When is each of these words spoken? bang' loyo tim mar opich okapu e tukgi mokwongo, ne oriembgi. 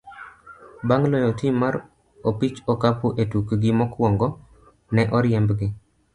bang' 0.87 1.05
loyo 1.11 1.29
tim 1.39 1.55
mar 1.63 1.75
opich 2.29 2.57
okapu 2.73 3.07
e 3.21 3.23
tukgi 3.31 3.69
mokwongo, 3.79 4.27
ne 4.95 5.03
oriembgi. 5.17 5.67